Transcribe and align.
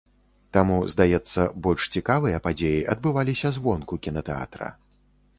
Таму, 0.55 0.75
здаецца, 0.93 1.41
больш 1.67 1.83
цікавыя 1.99 2.37
падзеі 2.47 2.79
адбываліся 2.93 3.47
звонку 3.57 3.99
кінатэатра. 4.07 4.71